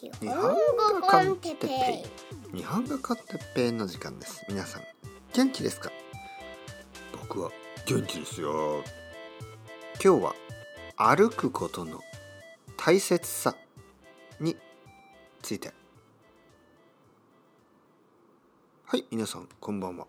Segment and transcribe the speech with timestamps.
[0.00, 2.04] 日本語コンテッペ
[2.54, 2.56] イ。
[2.56, 4.44] 日本語コンテッペイの時間です。
[4.48, 4.82] 皆さん
[5.34, 5.90] 元気ですか？
[7.20, 7.50] 僕は
[7.84, 8.84] 元気ですよ。
[9.94, 10.34] 今日は
[10.96, 12.00] 歩くことの
[12.76, 13.56] 大切さ
[14.38, 14.56] に
[15.42, 15.72] ついて。
[18.84, 20.06] はい皆さんこんばんは。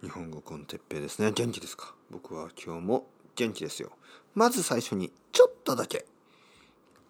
[0.00, 1.30] 日本語コンテッペイですね。
[1.30, 1.94] 元気ですか？
[2.10, 3.06] 僕は今日も
[3.36, 3.92] 元気ですよ。
[4.34, 6.04] まず最初にちょっとだけ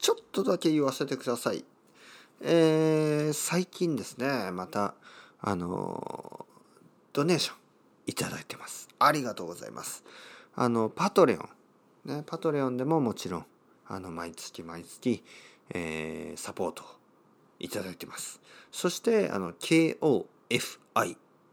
[0.03, 1.65] ちょっとだけ言わせてください。
[2.41, 4.95] えー、最近ですねまた
[5.41, 6.45] あの
[7.13, 7.57] ドネーション
[8.09, 8.89] いただいてます。
[8.99, 10.03] ありがとうございます。
[10.57, 11.49] あのパトレオン。
[12.17, 13.47] ねパトレオンでももちろん
[13.87, 15.23] あの毎月毎月、
[15.71, 16.83] えー、サポート
[17.61, 18.41] いただいてます。
[18.73, 20.27] そしてあの KOFI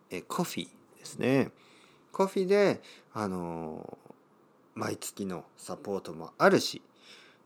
[0.10, 1.52] えコフィですね。
[2.12, 2.82] コフィで
[3.14, 4.00] あの
[4.74, 6.82] 毎月のサポートもあるし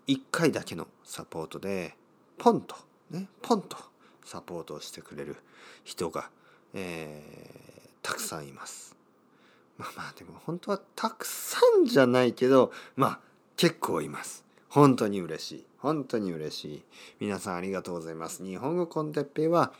[0.07, 1.95] 1回だけのサポートで
[2.37, 2.75] ポンと
[3.11, 3.77] ねポンと
[4.25, 5.37] サポートをしてくれる
[5.83, 6.29] 人が、
[6.73, 8.95] えー、たくさんいます。
[9.77, 13.19] まあまあでも本当はたくさんじゃないけどまあ
[13.57, 14.43] 結構います。
[14.69, 15.65] 本当に嬉しい。
[15.77, 16.83] 本当に嬉しい。
[17.19, 18.43] 皆さんありがとうございます。
[18.43, 19.73] 日本語コンテッペイは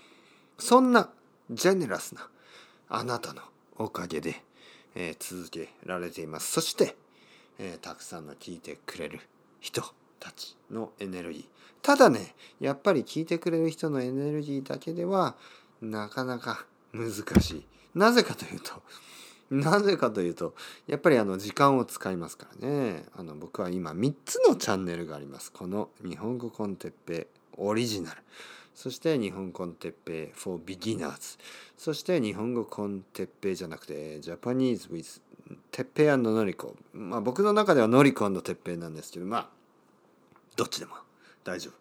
[0.57, 1.09] そんな
[1.49, 2.29] ジェネラスな
[2.89, 3.41] あなたの
[3.77, 4.43] おかげで、
[4.95, 6.51] えー、続けられています。
[6.51, 6.95] そして、
[7.57, 9.19] えー、たくさんの聞いてくれる
[9.59, 9.83] 人
[10.23, 11.45] たちのエネルギー。
[11.81, 15.35] ただね、やっぱり聞いてくれる人のエネルギーだけでは
[15.81, 17.65] なかなか難しい。
[17.93, 18.81] なぜかというと、
[19.51, 20.55] なぜかというと、
[20.87, 23.05] やっぱりあの時間を使いますからね。
[23.17, 25.51] あの僕は今3つのチャンネルがあります。
[25.51, 28.21] この日本語コンテッペイオリジナル。
[28.73, 31.37] そして日本コンテッペイ for beginners。
[31.77, 35.21] そして日本語 con テッペイじゃなくて、 Japanese with
[35.71, 36.77] テッペイノリコ。
[36.93, 39.62] まあ僕の中ではノリコテッペイなんですけど、まあ
[40.55, 40.95] どっちでも。
[41.43, 41.73] 大丈夫。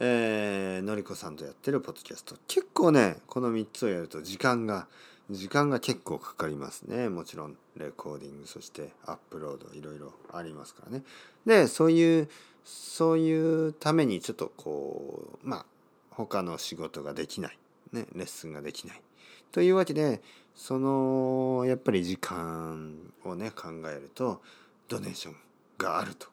[0.00, 2.36] えー、のりこさんとやってるポッドキャスト。
[2.46, 4.86] 結構ねこの3つをやると時間が
[5.30, 7.08] 時間が結構かかりますね。
[7.08, 11.02] もちろんレコーディングそしてアップロードいろいろありますからね。
[11.44, 12.28] でそういう
[12.64, 15.66] そういうためにちょっとこうまあ
[16.10, 17.58] 他の仕事ができない、
[17.92, 19.02] ね、レッスンができない。
[19.50, 20.22] というわけで
[20.54, 24.40] そのやっぱり時間をね考えると
[24.88, 25.36] ドネーション
[25.76, 26.28] があると。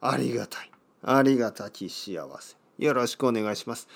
[0.00, 0.73] ありがたい。
[1.06, 3.88] ありがたき幸せよろしくお願いします。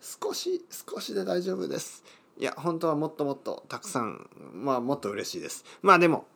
[0.00, 2.04] 少し、少しで大丈夫です。
[2.38, 5.64] いや、本当はもっともっとたくさん、まあもっと嬉しいです。
[5.82, 6.26] まあでも、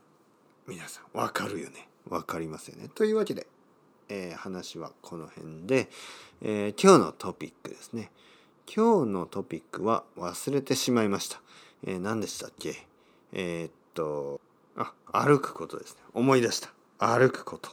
[0.67, 1.89] 皆さんわかるよね。
[2.09, 2.91] わかりますよね。
[2.95, 3.47] というわけで、
[4.09, 5.91] えー、話はこの辺で、
[6.43, 8.11] えー、今日のトピックですね。
[8.67, 11.41] 今日のトピックは忘れてしまいました。
[11.87, 12.87] えー、何でしたっけ？
[13.33, 14.41] えー、っと、
[14.77, 16.03] あ、歩くことですね。
[16.15, 16.71] 思い出した。
[16.99, 17.71] 歩くこと。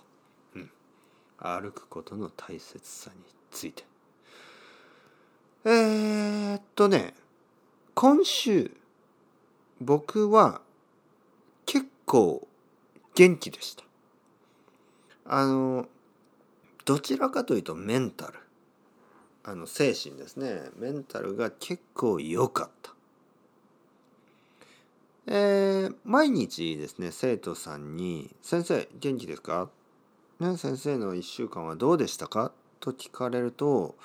[1.41, 3.83] 歩くことの大切さについて。
[5.63, 7.13] えー、っとね
[7.93, 8.71] 今週
[9.79, 10.61] 僕は
[11.65, 12.47] 結構
[13.13, 13.83] 元気でした
[15.25, 15.87] あの
[16.85, 18.39] どちらかというとメンタル
[19.43, 22.91] あの精神ですねメンタルが結構良かった
[25.27, 29.69] えー、毎日ですね生徒さんに「先生元気ですか?」
[30.41, 33.95] ね「先生の1週間はどうでしたか?」と聞かれると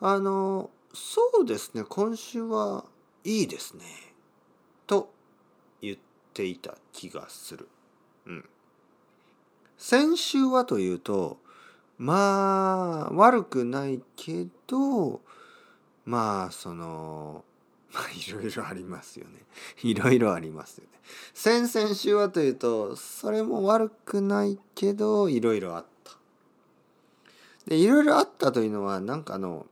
[0.00, 2.84] あのそうですね今週は
[3.24, 3.84] いいですね
[4.86, 5.12] と
[5.80, 5.98] 言っ
[6.32, 7.68] ていた気がする。
[8.26, 8.48] うん。
[9.76, 11.38] 先週はというと
[11.98, 15.20] まあ悪くないけど
[16.04, 17.44] まあその
[17.92, 19.42] まあいろいろありますよね。
[19.82, 20.90] いろいろありますよね。
[21.34, 26.12] 先々週はというとそれも悪くないけどいろいろあった。
[27.66, 29.66] でいろいろあったというのはなんかあの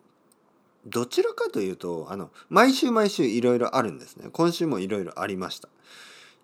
[0.87, 5.69] どちらかというとあの毎週毎週いろいろあるんですね今週もいろいろありました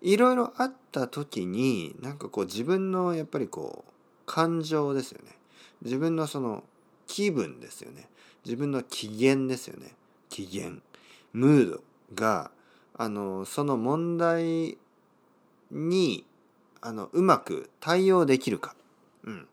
[0.01, 3.91] いろいろあった時になんかこう自分のやっぱりこう
[4.25, 5.31] 感情ですよね
[5.81, 6.63] 自分のその
[7.07, 8.07] 気分ですよね
[8.45, 9.93] 自分の機嫌ですよね
[10.29, 10.73] 機嫌
[11.35, 11.83] ムード
[12.15, 12.49] が
[12.97, 14.77] あのその問題
[15.69, 16.25] に
[16.79, 18.73] あのうまく対応できるか。
[19.25, 19.47] うん。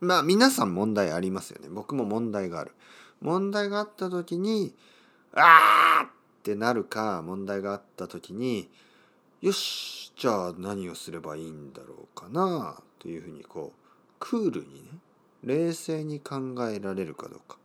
[0.00, 1.68] まあ皆さん問題ありますよね。
[1.68, 2.72] 僕も問題がある。
[3.20, 4.72] 問題があった時に
[5.34, 6.10] 「あー!」っ
[6.42, 8.70] てなるか問題があった時に
[9.42, 15.00] 「よしじゃあ何をすればいいんだろうかな」というふうにこうクールにね
[15.42, 17.58] 冷静に考えられるかどうか。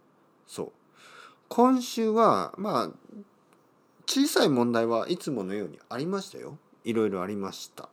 [0.47, 0.71] そう。
[1.47, 3.25] 今週はまあ
[4.06, 6.57] 小さい問題はいつものようにありましたよ。
[6.84, 7.90] いろいろありました。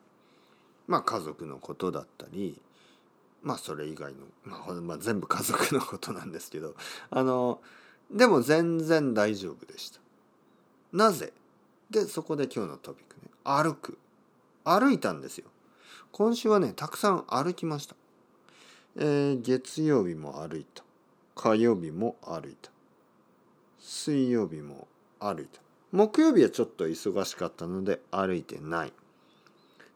[0.86, 2.60] まあ家族のことだったり
[3.42, 6.74] まあそれ以外の、まあ、まあ全部家族のことなんですけど
[7.10, 7.60] あの
[8.10, 10.00] でも全然大丈夫でした。
[10.92, 11.32] なぜ？
[11.90, 13.30] でそこで今日のトピックね。
[13.44, 13.98] 歩く。
[14.64, 15.46] 歩いたんですよ。
[16.12, 17.96] 今週はねたくさん歩きました、
[18.96, 20.84] えー、月曜日も歩いた。
[21.34, 22.70] 火曜日も歩いた。
[23.80, 24.86] 水曜日も
[25.18, 25.60] 歩いた。
[25.92, 28.92] 木曜日はちょっと忙しかったので歩いてない。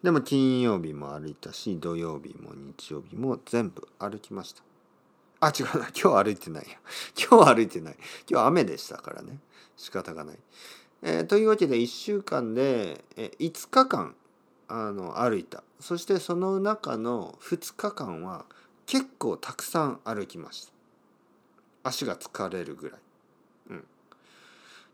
[0.03, 4.63] でも金曜日も歩いたし土曜日も日曜日も全部歩きました。
[5.41, 5.89] あ違うな。
[5.99, 6.79] 今日歩いてないや。
[7.17, 7.97] 今日歩いてない。
[8.31, 9.41] 今日雨でしたからね。
[9.79, 10.39] 仕方がない、
[11.03, 14.15] えー、というわけで1週間で、え、5日間
[14.69, 15.65] あの歩いた。
[15.81, 18.45] そしてその中の2日間は
[18.85, 20.73] 結構たくさん歩きました。
[21.85, 23.01] 足が疲れるぐらい。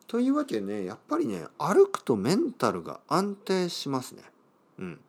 [0.07, 4.23] というわけでねやっぱりね歩くとメンタルが安定しますね。
[4.79, 5.01] うん、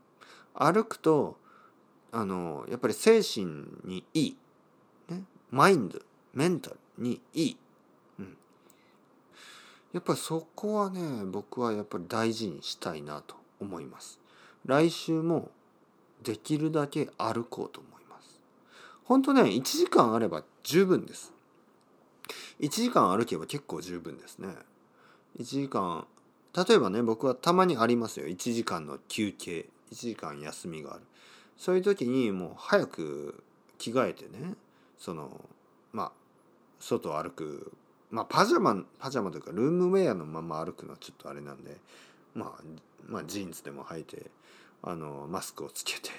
[0.53, 1.37] 歩くと
[2.11, 4.37] あのやっぱり精神にいい、
[5.09, 5.99] ね、マインド
[6.33, 7.57] メンタルにいい、
[8.19, 8.37] うん、
[9.93, 14.19] やっぱりそこはね僕はやっぱり大事にしたいなと思います。
[14.65, 15.51] 来週も
[16.23, 18.39] できるだけ歩こうと思います。
[19.05, 21.33] 本当ね1時間あれば十分です。
[22.59, 24.49] 1時間歩けば結構十分ですね。
[25.39, 26.05] 1時間。
[26.55, 28.27] 例えばね僕はたまにありますよ。
[28.27, 29.65] 1時間の休憩。
[29.91, 31.03] 1時間休みがある。
[31.57, 33.43] そういう時にもう早く
[33.77, 34.55] 着替えてね
[34.97, 35.29] その
[35.91, 36.11] まあ
[36.79, 37.71] 外を歩く。
[38.11, 41.77] まあパジャマパジャマというかルームウェアのまま歩くのはちょっとあれなんで
[42.35, 42.63] まあ
[43.07, 44.27] まあジーンズでも履いて
[44.83, 46.09] あのマスクをつけて、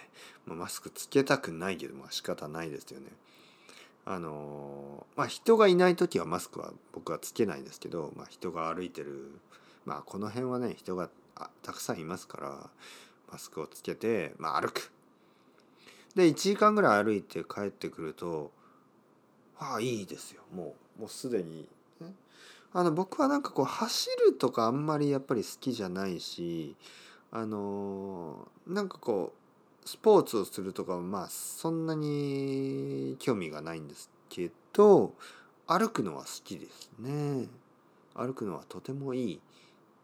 [0.46, 3.06] まあ、マスクつけたくないけどまあ仕方ないですよね。
[4.06, 9.30] あのまあ人がいない時はマスクは僕はつけないですけど、まあ、人が歩いてる
[9.84, 11.08] まあこの辺はね人が
[11.62, 12.70] たくさんいますから
[13.30, 14.92] マスクをつけて、まあ、歩く。
[16.14, 18.52] で1時間ぐらい歩いて帰ってくると
[19.58, 21.68] ああいいですよもうもうすでに、
[22.00, 22.12] ね、
[22.72, 26.76] あの僕はなんかこう走るとかあんまりやっぱり好きじゃないし
[27.32, 29.43] あのなんかこう
[29.84, 35.12] スポーツをするとかはまあそんなに興味がないんですけど
[35.66, 37.46] 歩くのは好きですね。
[38.14, 39.40] 歩くのはとてもいい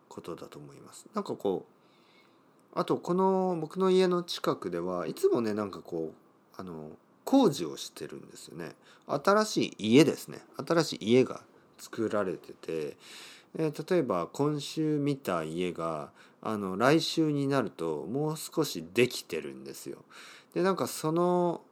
[0.08, 1.06] ことだと思います。
[1.14, 1.64] なんかこ
[2.74, 6.90] うあとこの僕の家の近くではいつもねなんかこうあの
[7.24, 8.72] 工事をしてるんですよね。
[9.06, 10.38] 新しい家ですね。
[10.66, 11.40] 新しい家が
[11.78, 12.96] 作られてて、
[13.56, 16.10] えー、例えば今週見た家が
[16.42, 19.98] あの来週になるともう少しできてるんですよ。
[20.54, 21.62] でなんかその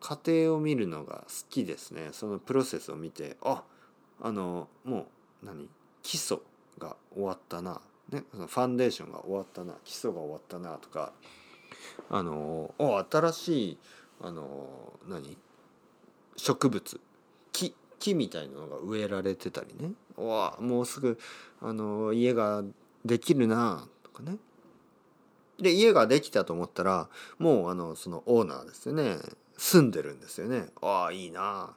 [0.00, 2.10] 過程を見るのが好きですね。
[2.12, 3.64] そのプロセスを見てあ
[4.20, 5.06] あのも
[5.42, 5.68] う何？
[6.02, 6.38] 基礎
[6.78, 7.80] が終わったな、
[8.10, 9.72] ね、そのファンデーションが終わったな。
[9.84, 11.12] 基礎が終わったなとか
[12.10, 13.78] あのお新しい
[14.20, 15.38] あの何？
[16.36, 17.00] 植物。
[17.52, 19.92] 木木みたいなのが植えられてたりね。
[20.18, 21.18] おもうすぐ
[21.62, 22.62] あの家が
[23.04, 23.88] できるな。
[24.14, 24.38] かね。
[25.58, 27.08] で家ができたと思ったら
[27.38, 29.18] もうあのそのオーナーですよね。
[29.56, 30.66] 住んでるんですよね。
[30.82, 31.70] ああいいな。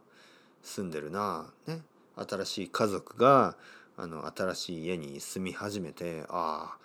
[0.63, 1.45] 住んでるな。
[1.67, 1.81] ね。
[2.15, 3.55] 新しい家族が
[3.95, 6.77] あの新しい家に住み始めてああ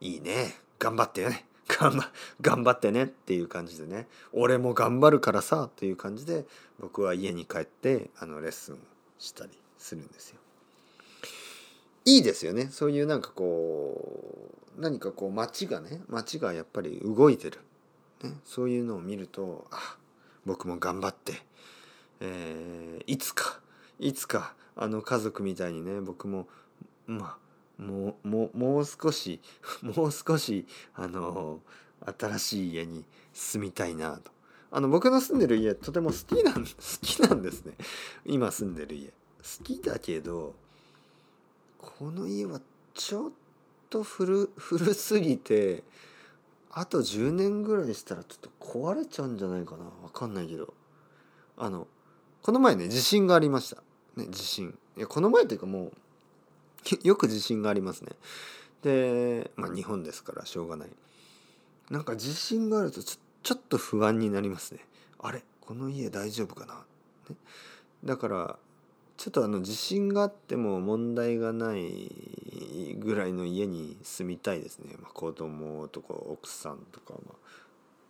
[0.00, 0.56] いいね。
[0.78, 1.46] 頑張ってね。
[1.68, 2.10] 頑張
[2.40, 3.04] 頑張ってね。
[3.04, 4.08] っていう感じでね。
[4.32, 5.64] 俺も頑張るからさ。
[5.64, 6.44] っていう感じで
[6.80, 8.78] 僕は家に帰ってあのレッスンを
[9.18, 10.38] したりするんですよ。
[12.04, 12.68] いいですよね。
[12.72, 17.58] そういうなんかこう何かこう街がね街がやっぱり動いてる、
[18.22, 19.96] ね、そういうのを見るとあ
[20.46, 21.34] 僕も頑張って、
[22.20, 23.60] えー、いつか
[23.98, 26.48] いつかあの家族みたいにね僕も
[27.06, 29.40] まあもうもうもう少し
[29.82, 31.60] もう少しあの
[32.18, 34.30] 新しい家に住みたいなと。
[34.74, 37.74] あの僕の住んでる家とても好きなん 好きなんですね。
[38.24, 39.08] 今住んでる家。
[39.08, 40.54] 好きだけど
[41.78, 42.60] この家は
[42.94, 43.41] ちょっと
[44.02, 45.84] 古 古すぎて
[46.70, 49.84] あと10年ぐらいしたらちょっと壊れちゃうんじゃないかな。
[50.02, 50.72] 分かんないけど。
[51.58, 51.86] あの
[52.42, 53.82] この前ね地震がありました。
[54.16, 54.78] ね地震。
[54.96, 55.92] いやこの前というかもう
[57.06, 58.12] よく地震がありますね。
[58.82, 60.90] でまあ日本ですからしょうがない。
[61.90, 64.80] なんか地震があるとちょちょっと不安になりますね。
[65.18, 65.44] あれ？
[65.60, 66.84] この家大丈夫かな、
[67.30, 67.36] ね、
[68.04, 68.58] だから
[69.16, 72.10] ちょっとあの地震があっても問題がない
[72.98, 77.34] ぐらいの家に住みたいですね、まあ、子供とか奥さんとか、ま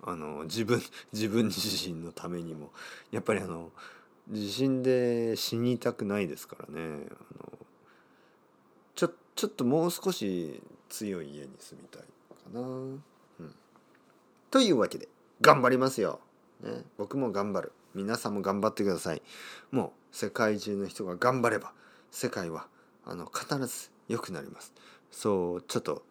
[0.04, 0.82] あ、あの自分
[1.12, 2.72] 自分自身のためにも
[3.10, 3.70] やっぱりあの
[4.28, 7.58] 地震で死にたくないですからねあの
[8.94, 12.06] ちょちょっともう少し強い家に住みたいか
[12.52, 12.60] な。
[12.60, 13.02] うん、
[14.50, 15.08] というわけで
[15.40, 16.20] 頑張りますよ。
[16.60, 17.72] ね、僕も頑張る。
[17.94, 19.22] 皆さんも頑張ってください。
[19.70, 21.72] もう世界中の人が頑張れば
[22.10, 22.66] 世界は
[23.04, 24.72] あの必ず良くなります。
[25.10, 26.02] そうちょっと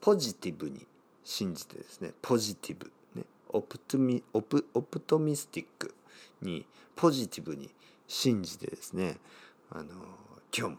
[0.00, 0.86] ポジティブに
[1.24, 5.94] 信じてですねポジティブね optimi op optimistic
[6.40, 6.66] に
[6.96, 7.70] ポジティブに
[8.08, 9.18] 信じてですね
[9.70, 9.84] あの
[10.56, 10.78] 今日も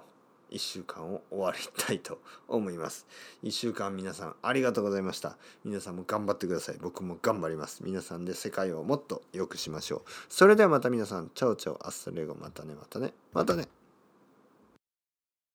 [0.51, 3.07] 1週間を終わりたいと思います。
[3.43, 5.37] 1週間皆さんありがとうございました。
[5.65, 6.77] 皆さんも頑張ってください。
[6.79, 7.81] 僕も頑張ります。
[7.83, 10.01] 皆さんで世界をもっと良くしましょう。
[10.29, 11.31] それではまた皆さん。
[11.33, 11.87] ciao ciao。
[11.87, 13.82] hasta luego またねまたねまたね。